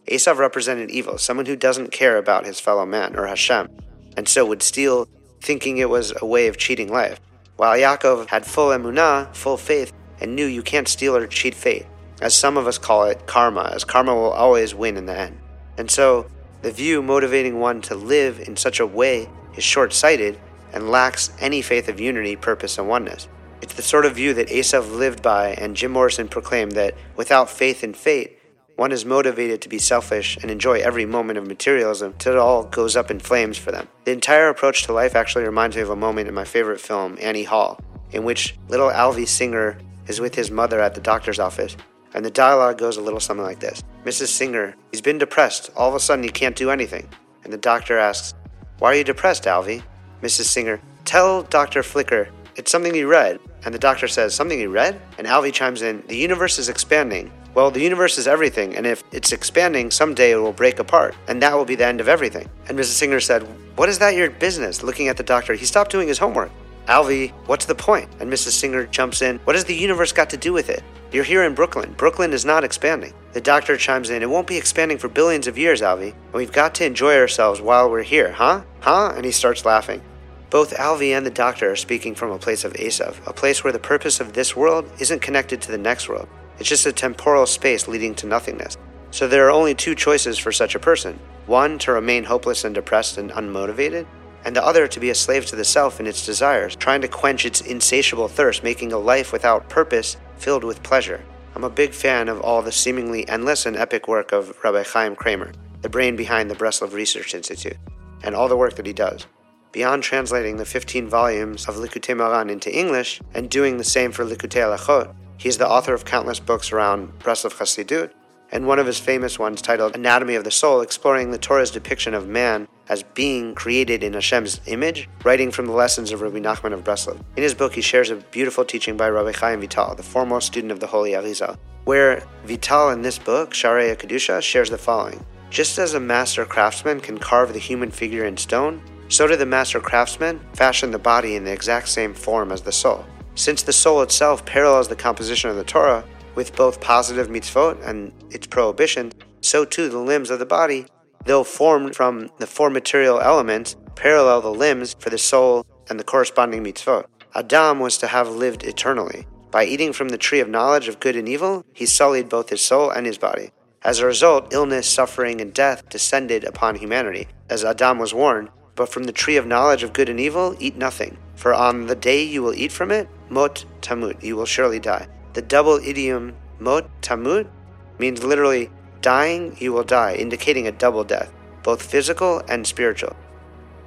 Esav 0.07 0.37
represented 0.37 0.91
evil, 0.91 1.17
someone 1.17 1.45
who 1.45 1.55
doesn't 1.55 1.91
care 1.91 2.17
about 2.17 2.45
his 2.45 2.59
fellow 2.59 2.85
man, 2.85 3.15
or 3.15 3.27
Hashem, 3.27 3.69
and 4.17 4.27
so 4.27 4.45
would 4.45 4.63
steal, 4.63 5.07
thinking 5.41 5.77
it 5.77 5.89
was 5.89 6.13
a 6.21 6.25
way 6.25 6.47
of 6.47 6.57
cheating 6.57 6.89
life. 6.89 7.19
While 7.55 7.77
Yaakov 7.77 8.27
had 8.27 8.45
full 8.45 8.69
emunah, 8.69 9.35
full 9.35 9.57
faith, 9.57 9.93
and 10.19 10.35
knew 10.35 10.45
you 10.45 10.63
can't 10.63 10.87
steal 10.87 11.15
or 11.15 11.27
cheat 11.27 11.53
fate, 11.53 11.85
as 12.21 12.33
some 12.33 12.57
of 12.57 12.67
us 12.67 12.77
call 12.77 13.05
it 13.05 13.27
karma, 13.27 13.71
as 13.73 13.83
karma 13.83 14.15
will 14.15 14.31
always 14.31 14.73
win 14.73 14.97
in 14.97 15.05
the 15.05 15.17
end. 15.17 15.37
And 15.77 15.89
so, 15.89 16.27
the 16.61 16.71
view 16.71 17.01
motivating 17.01 17.59
one 17.59 17.81
to 17.83 17.95
live 17.95 18.39
in 18.39 18.55
such 18.55 18.79
a 18.79 18.87
way 18.87 19.29
is 19.57 19.63
short 19.63 19.93
sighted 19.93 20.39
and 20.71 20.89
lacks 20.89 21.31
any 21.39 21.61
faith 21.61 21.87
of 21.89 21.99
unity, 21.99 22.35
purpose, 22.35 22.77
and 22.77 22.87
oneness. 22.87 23.27
It's 23.61 23.73
the 23.75 23.81
sort 23.81 24.05
of 24.05 24.15
view 24.15 24.33
that 24.33 24.47
Esav 24.47 24.91
lived 24.91 25.21
by, 25.21 25.49
and 25.53 25.75
Jim 25.75 25.91
Morrison 25.91 26.27
proclaimed 26.27 26.73
that 26.73 26.95
without 27.15 27.49
faith 27.49 27.83
in 27.83 27.93
fate, 27.93 28.39
one 28.75 28.91
is 28.91 29.05
motivated 29.05 29.61
to 29.61 29.69
be 29.69 29.77
selfish 29.77 30.37
and 30.41 30.49
enjoy 30.49 30.79
every 30.79 31.05
moment 31.05 31.37
of 31.37 31.45
materialism 31.45 32.13
till 32.17 32.33
it 32.33 32.39
all 32.39 32.63
goes 32.63 32.95
up 32.95 33.11
in 33.11 33.19
flames 33.19 33.57
for 33.57 33.71
them. 33.71 33.87
The 34.05 34.11
entire 34.11 34.49
approach 34.49 34.83
to 34.83 34.93
life 34.93 35.15
actually 35.15 35.43
reminds 35.43 35.75
me 35.75 35.83
of 35.83 35.91
a 35.91 35.95
moment 35.95 36.27
in 36.27 36.33
my 36.33 36.43
favorite 36.43 36.81
film, 36.81 37.17
Annie 37.21 37.43
Hall, 37.43 37.79
in 38.11 38.23
which 38.23 38.55
little 38.69 38.89
Alvy 38.89 39.27
Singer 39.27 39.77
is 40.07 40.19
with 40.19 40.35
his 40.35 40.49
mother 40.49 40.79
at 40.79 40.95
the 40.95 41.01
doctor's 41.01 41.39
office, 41.39 41.77
and 42.13 42.25
the 42.25 42.31
dialogue 42.31 42.77
goes 42.77 42.97
a 42.97 43.01
little 43.01 43.19
something 43.19 43.45
like 43.45 43.59
this 43.59 43.83
Mrs. 44.05 44.27
Singer, 44.27 44.75
he's 44.91 45.01
been 45.01 45.17
depressed. 45.17 45.69
All 45.75 45.89
of 45.89 45.95
a 45.95 45.99
sudden, 45.99 46.23
he 46.23 46.29
can't 46.29 46.55
do 46.55 46.69
anything. 46.69 47.07
And 47.43 47.53
the 47.53 47.57
doctor 47.57 47.97
asks, 47.97 48.33
Why 48.79 48.91
are 48.91 48.95
you 48.95 49.03
depressed, 49.03 49.43
Alvy? 49.43 49.83
Mrs. 50.21 50.45
Singer, 50.45 50.81
Tell 51.05 51.43
Dr. 51.43 51.83
Flicker, 51.83 52.29
it's 52.55 52.71
something 52.71 52.95
you 52.95 53.07
read. 53.07 53.39
And 53.65 53.73
the 53.73 53.79
doctor 53.79 54.07
says, 54.07 54.33
Something 54.33 54.59
you 54.59 54.69
read? 54.69 55.01
And 55.17 55.27
Alvy 55.27 55.53
chimes 55.53 55.81
in, 55.81 56.03
The 56.07 56.17
universe 56.17 56.59
is 56.59 56.69
expanding. 56.69 57.31
Well, 57.55 57.69
the 57.69 57.81
universe 57.81 58.17
is 58.17 58.27
everything, 58.27 58.75
and 58.75 58.87
if 58.87 59.03
it's 59.11 59.31
expanding, 59.31 59.91
someday 59.91 60.31
it 60.31 60.37
will 60.37 60.53
break 60.53 60.79
apart, 60.79 61.15
and 61.27 61.39
that 61.43 61.55
will 61.55 61.65
be 61.65 61.75
the 61.75 61.85
end 61.85 62.01
of 62.01 62.07
everything. 62.07 62.49
And 62.67 62.77
Mrs. 62.77 62.95
Singer 62.95 63.19
said, 63.19 63.43
What 63.75 63.89
is 63.89 63.99
that 63.99 64.15
your 64.15 64.31
business? 64.31 64.81
Looking 64.81 65.07
at 65.07 65.17
the 65.17 65.23
doctor, 65.23 65.53
he 65.53 65.65
stopped 65.65 65.91
doing 65.91 66.07
his 66.07 66.17
homework. 66.17 66.51
Alvy, 66.87 67.31
what's 67.45 67.65
the 67.65 67.75
point? 67.75 68.09
And 68.19 68.31
Mrs. 68.31 68.53
Singer 68.53 68.87
jumps 68.87 69.21
in, 69.21 69.37
What 69.43 69.55
has 69.55 69.65
the 69.65 69.75
universe 69.75 70.11
got 70.11 70.31
to 70.31 70.37
do 70.37 70.51
with 70.51 70.71
it? 70.71 70.83
You're 71.11 71.23
here 71.23 71.43
in 71.43 71.53
Brooklyn. 71.53 71.93
Brooklyn 71.93 72.33
is 72.33 72.43
not 72.43 72.63
expanding. 72.63 73.13
The 73.33 73.41
doctor 73.41 73.77
chimes 73.77 74.09
in, 74.09 74.23
It 74.23 74.29
won't 74.31 74.47
be 74.47 74.57
expanding 74.57 74.97
for 74.97 75.07
billions 75.07 75.45
of 75.45 75.55
years, 75.55 75.81
Alvy, 75.81 76.11
and 76.11 76.33
we've 76.33 76.51
got 76.51 76.73
to 76.75 76.85
enjoy 76.85 77.15
ourselves 77.17 77.61
while 77.61 77.87
we're 77.87 78.01
here, 78.01 78.31
huh? 78.31 78.63
Huh? 78.79 79.13
And 79.15 79.25
he 79.25 79.31
starts 79.31 79.63
laughing. 79.63 80.01
Both 80.49 80.73
Alvy 80.73 81.15
and 81.15 81.23
the 81.23 81.31
doctor 81.31 81.71
are 81.71 81.75
speaking 81.75 82.15
from 82.15 82.31
a 82.31 82.39
place 82.39 82.63
of 82.63 82.73
Esav, 82.73 83.15
a 83.27 83.33
place 83.33 83.63
where 83.63 83.73
the 83.73 83.79
purpose 83.79 84.19
of 84.19 84.33
this 84.33 84.55
world 84.55 84.89
isn't 84.99 85.21
connected 85.21 85.61
to 85.61 85.71
the 85.71 85.77
next 85.77 86.09
world. 86.09 86.27
It's 86.59 86.69
just 86.69 86.85
a 86.85 86.93
temporal 86.93 87.45
space 87.45 87.87
leading 87.87 88.15
to 88.15 88.27
nothingness. 88.27 88.77
So 89.11 89.27
there 89.27 89.47
are 89.47 89.51
only 89.51 89.75
two 89.75 89.95
choices 89.95 90.37
for 90.37 90.51
such 90.51 90.75
a 90.75 90.79
person 90.79 91.19
one, 91.45 91.77
to 91.79 91.91
remain 91.91 92.23
hopeless 92.23 92.63
and 92.63 92.73
depressed 92.73 93.17
and 93.17 93.31
unmotivated, 93.31 94.05
and 94.45 94.55
the 94.55 94.65
other, 94.65 94.87
to 94.87 94.99
be 94.99 95.09
a 95.09 95.15
slave 95.15 95.45
to 95.47 95.55
the 95.55 95.65
self 95.65 95.99
and 95.99 96.07
its 96.07 96.25
desires, 96.25 96.75
trying 96.75 97.01
to 97.01 97.07
quench 97.07 97.45
its 97.45 97.61
insatiable 97.61 98.27
thirst, 98.27 98.63
making 98.63 98.91
a 98.93 98.97
life 98.97 99.31
without 99.31 99.69
purpose 99.69 100.17
filled 100.37 100.63
with 100.63 100.83
pleasure. 100.83 101.23
I'm 101.55 101.63
a 101.63 101.69
big 101.69 101.93
fan 101.93 102.29
of 102.29 102.41
all 102.41 102.61
the 102.61 102.71
seemingly 102.71 103.27
endless 103.29 103.65
and 103.65 103.77
epic 103.77 104.07
work 104.07 104.31
of 104.31 104.57
Rabbi 104.63 104.83
Chaim 104.83 105.15
Kramer, 105.15 105.51
the 105.81 105.89
brain 105.89 106.15
behind 106.15 106.49
the 106.49 106.55
Breslov 106.55 106.93
Research 106.93 107.35
Institute, 107.35 107.77
and 108.23 108.35
all 108.35 108.47
the 108.47 108.57
work 108.57 108.75
that 108.75 108.85
he 108.85 108.93
does. 108.93 109.27
Beyond 109.71 110.03
translating 110.03 110.57
the 110.57 110.65
15 110.65 111.07
volumes 111.07 111.67
of 111.67 111.75
Likutei 111.75 112.15
Moharan 112.15 112.49
into 112.49 112.75
English 112.75 113.21
and 113.33 113.49
doing 113.49 113.77
the 113.77 113.83
same 113.83 114.11
for 114.11 114.25
Likutei 114.25 114.61
Halachot, 114.61 115.13
he 115.37 115.49
is 115.49 115.57
the 115.57 115.67
author 115.67 115.93
of 115.93 116.05
countless 116.05 116.39
books 116.39 116.71
around 116.71 117.19
Breslov 117.19 117.53
Chassidut, 117.53 118.11
and 118.51 118.67
one 118.67 118.77
of 118.77 118.85
his 118.85 118.99
famous 118.99 119.39
ones 119.39 119.61
titled 119.61 119.95
Anatomy 119.95 120.35
of 120.35 120.43
the 120.43 120.51
Soul, 120.51 120.81
exploring 120.81 121.31
the 121.31 121.39
Torah's 121.39 121.71
depiction 121.71 122.13
of 122.13 122.27
man 122.27 122.67
as 122.87 123.01
being 123.01 123.55
created 123.55 124.03
in 124.03 124.13
Hashem's 124.13 124.61
image, 124.67 125.09
writing 125.23 125.49
from 125.49 125.65
the 125.65 125.71
lessons 125.71 126.11
of 126.11 126.21
Rabbi 126.21 126.39
Nachman 126.39 126.73
of 126.73 126.83
Breslov. 126.83 127.19
In 127.35 127.43
his 127.43 127.55
book, 127.55 127.73
he 127.73 127.81
shares 127.81 128.11
a 128.11 128.15
beautiful 128.15 128.63
teaching 128.63 128.95
by 128.95 129.09
Rabbi 129.09 129.31
Chaim 129.31 129.59
Vital, 129.61 129.95
the 129.95 130.03
foremost 130.03 130.47
student 130.47 130.71
of 130.71 130.79
the 130.79 130.87
Holy 130.87 131.11
Arizal, 131.11 131.57
where 131.85 132.23
Vital 132.45 132.89
in 132.91 133.01
this 133.01 133.17
book, 133.17 133.51
Sharei 133.51 133.95
Kedusha, 133.95 134.41
shares 134.41 134.69
the 134.69 134.77
following. 134.77 135.25
Just 135.49 135.79
as 135.79 135.93
a 135.93 135.99
master 135.99 136.45
craftsman 136.45 136.99
can 136.99 137.17
carve 137.17 137.53
the 137.53 137.59
human 137.59 137.89
figure 137.89 138.25
in 138.25 138.37
stone, 138.37 138.81
so 139.07 139.27
did 139.27 139.39
the 139.39 139.45
master 139.45 139.79
craftsman 139.79 140.39
fashion 140.53 140.91
the 140.91 140.99
body 140.99 141.35
in 141.35 141.43
the 141.43 141.51
exact 141.51 141.87
same 141.89 142.13
form 142.13 142.51
as 142.51 142.61
the 142.61 142.71
soul. 142.71 143.05
Since 143.35 143.63
the 143.63 143.73
soul 143.73 144.01
itself 144.01 144.45
parallels 144.45 144.87
the 144.87 144.95
composition 144.95 145.49
of 145.49 145.55
the 145.55 145.63
Torah 145.63 146.05
with 146.35 146.55
both 146.55 146.81
positive 146.81 147.29
mitzvot 147.29 147.83
and 147.87 148.11
its 148.29 148.47
prohibitions, 148.47 149.13
so 149.41 149.65
too 149.65 149.89
the 149.89 149.99
limbs 149.99 150.29
of 150.29 150.39
the 150.39 150.45
body, 150.45 150.85
though 151.25 151.43
formed 151.43 151.95
from 151.95 152.29
the 152.39 152.47
four 152.47 152.69
material 152.69 153.19
elements, 153.19 153.75
parallel 153.95 154.41
the 154.41 154.51
limbs 154.51 154.95
for 154.99 155.09
the 155.09 155.17
soul 155.17 155.65
and 155.89 155.99
the 155.99 156.03
corresponding 156.03 156.63
mitzvot. 156.63 157.05
Adam 157.35 157.79
was 157.79 157.97
to 157.97 158.07
have 158.07 158.29
lived 158.29 158.63
eternally. 158.63 159.25
By 159.49 159.65
eating 159.65 159.93
from 159.93 160.09
the 160.09 160.17
tree 160.17 160.39
of 160.39 160.49
knowledge 160.49 160.87
of 160.87 160.99
good 160.99 161.15
and 161.15 161.27
evil, 161.27 161.65
he 161.73 161.85
sullied 161.85 162.29
both 162.29 162.49
his 162.49 162.61
soul 162.61 162.89
and 162.89 163.05
his 163.05 163.17
body. 163.17 163.51
As 163.83 163.99
a 163.99 164.05
result, 164.05 164.53
illness, 164.53 164.87
suffering, 164.87 165.41
and 165.41 165.53
death 165.53 165.89
descended 165.89 166.43
upon 166.43 166.75
humanity, 166.75 167.27
as 167.49 167.65
Adam 167.65 167.99
was 167.99 168.13
warned. 168.13 168.49
But 168.75 168.89
from 168.89 169.03
the 169.03 169.11
tree 169.11 169.37
of 169.37 169.45
knowledge 169.45 169.83
of 169.83 169.93
good 169.93 170.09
and 170.09 170.19
evil, 170.19 170.55
eat 170.59 170.75
nothing. 170.75 171.17
For 171.35 171.53
on 171.53 171.87
the 171.87 171.95
day 171.95 172.23
you 172.23 172.41
will 172.41 172.53
eat 172.53 172.71
from 172.71 172.91
it, 172.91 173.07
mot 173.33 173.65
tamut, 173.81 174.23
you 174.23 174.35
will 174.35 174.45
surely 174.45 174.79
die. 174.79 175.07
The 175.33 175.41
double 175.41 175.77
idiom 175.77 176.35
mot 176.59 176.89
tamut 177.01 177.49
means 177.97 178.23
literally 178.23 178.69
dying, 179.01 179.55
you 179.59 179.73
will 179.73 179.83
die, 179.83 180.15
indicating 180.15 180.67
a 180.67 180.71
double 180.71 181.03
death, 181.03 181.33
both 181.63 181.81
physical 181.81 182.41
and 182.47 182.65
spiritual. 182.65 183.15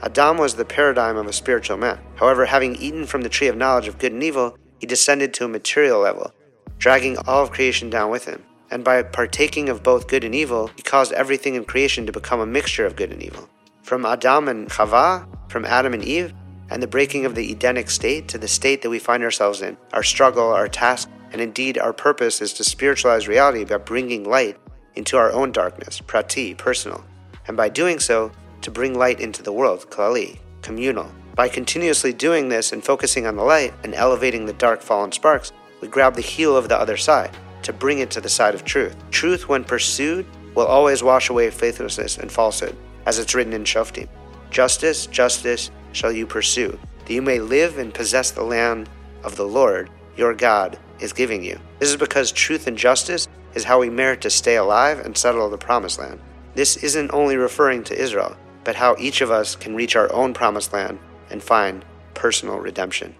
Adam 0.03 0.37
was 0.37 0.55
the 0.55 0.65
paradigm 0.65 1.17
of 1.17 1.27
a 1.27 1.33
spiritual 1.33 1.77
man. 1.77 1.99
However, 2.17 2.45
having 2.45 2.77
eaten 2.77 3.07
from 3.07 3.23
the 3.23 3.29
tree 3.29 3.49
of 3.49 3.57
knowledge 3.57 3.89
of 3.89 3.99
good 3.99 4.13
and 4.13 4.23
evil, 4.23 4.59
he 4.79 4.87
descended 4.87 5.33
to 5.35 5.45
a 5.45 5.49
material 5.49 6.01
level, 6.01 6.33
dragging 6.79 7.17
all 7.27 7.43
of 7.43 7.51
creation 7.51 7.89
down 7.89 8.11
with 8.11 8.27
him. 8.27 8.43
And 8.71 8.85
by 8.85 9.03
partaking 9.03 9.69
of 9.69 9.83
both 9.83 10.09
good 10.09 10.25
and 10.25 10.35
evil, 10.35 10.71
he 10.77 10.83
caused 10.83 11.13
everything 11.13 11.55
in 11.55 11.65
creation 11.65 12.05
to 12.07 12.13
become 12.13 12.41
a 12.41 12.47
mixture 12.47 12.85
of 12.85 12.97
good 12.97 13.13
and 13.13 13.23
evil. 13.23 13.49
From 13.83 14.05
Adam 14.05 14.49
and 14.49 14.69
Chava, 14.69 15.27
from 15.49 15.65
Adam 15.65 15.95
and 15.95 16.05
Eve, 16.05 16.35
and 16.71 16.83
the 16.83 16.87
breaking 16.87 17.25
of 17.25 17.35
the 17.35 17.53
Edenic 17.53 17.91
state 17.91 18.29
to 18.29 18.39
the 18.39 18.49
state 18.49 18.83
that 18.83 18.91
we 18.91 18.99
find 18.99 19.23
ourselves 19.23 19.63
in, 19.63 19.77
our 19.93 20.03
struggle, 20.03 20.49
our 20.53 20.69
task, 20.69 21.09
and 21.33 21.41
indeed 21.41 21.79
our 21.79 21.93
purpose 21.93 22.41
is 22.41 22.53
to 22.55 22.65
spiritualize 22.65 23.29
reality 23.29 23.65
by 23.65 23.77
bringing 23.77 24.25
light 24.25 24.59
into 24.95 25.17
our 25.17 25.33
own 25.33 25.53
darkness, 25.53 26.01
prati, 26.01 26.55
personal, 26.55 27.05
and 27.47 27.57
by 27.57 27.69
doing 27.69 27.99
so, 27.99 28.33
to 28.63 28.71
bring 28.71 28.99
light 28.99 29.21
into 29.21 29.43
the 29.43 29.53
world, 29.53 29.89
klali, 29.91 30.39
communal. 30.63 31.11
By 31.37 31.49
continuously 31.49 32.13
doing 32.13 32.49
this 32.49 32.73
and 32.73 32.83
focusing 32.83 33.27
on 33.27 33.37
the 33.37 33.45
light 33.45 33.75
and 33.85 33.95
elevating 33.95 34.47
the 34.47 34.55
dark 34.55 34.81
fallen 34.81 35.13
sparks, 35.13 35.53
we 35.81 35.89
grab 35.89 36.15
the 36.15 36.23
heel 36.23 36.57
of 36.57 36.69
the 36.69 36.81
other 36.81 36.97
side 36.97 37.37
to 37.63 37.73
bring 37.73 37.99
it 37.99 38.11
to 38.11 38.21
the 38.21 38.29
side 38.29 38.55
of 38.55 38.65
truth. 38.65 38.97
Truth, 39.11 39.49
when 39.49 39.63
pursued, 39.63 40.27
will 40.55 40.67
always 40.67 41.03
wash 41.03 41.29
away 41.29 41.51
faithlessness 41.51 42.19
and 42.19 42.33
falsehood, 42.33 42.75
as 43.05 43.19
it's 43.19 43.35
written 43.35 43.53
in 43.53 43.65
Shoftim. 43.65 44.09
Justice, 44.51 45.07
justice 45.07 45.71
shall 45.97 46.13
you 46.13 46.27
pursue, 46.27 46.79
that 47.05 47.13
you 47.13 47.23
may 47.23 47.41
live 47.41 47.79
and 47.79 47.95
possess 47.95 48.31
the 48.31 48.43
land 48.43 48.89
of 49.25 49.37
the 49.37 49.47
Lord 49.47 49.91
your 50.17 50.35
God 50.35 50.79
is 51.01 51.13
giving 51.13 51.43
you. 51.43 51.59
This 51.79 51.91
is 51.91 51.97
because 51.97 52.33
truth 52.33 52.67
and 52.67 52.77
justice 52.77 53.29
is 53.55 53.65
how 53.65 53.81
we 53.81 53.91
merit 53.91 54.21
to 54.21 54.31
stay 54.31 54.57
alive 54.57 55.01
and 55.01 55.17
settle 55.17 55.49
the 55.49 55.59
promised 55.59 55.99
land. 55.99 56.21
This 56.55 56.77
isn't 56.77 57.13
only 57.13 57.37
referring 57.37 57.85
to 57.85 57.99
Israel, 57.99 58.37
but 58.65 58.77
how 58.77 58.97
each 58.99 59.21
of 59.21 59.31
us 59.31 59.57
can 59.57 59.75
reach 59.75 59.97
our 59.97 60.13
own 60.13 60.35
promised 60.35 60.73
land 60.73 60.99
and 61.31 61.43
find 61.43 61.85
personal 62.15 62.59
redemption. 62.59 63.15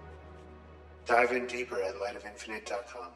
Dive 1.05 1.31
in 1.31 1.47
deeper 1.47 1.81
at 1.81 1.95
lightofinfinite.com. 1.95 3.07